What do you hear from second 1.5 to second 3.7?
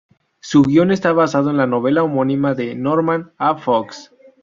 en la novela homónima de Norman A.